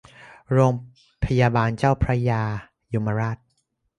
[0.51, 0.73] โรง
[1.25, 2.41] พยาบาลเจ้าพระยา
[2.93, 3.37] ยมราช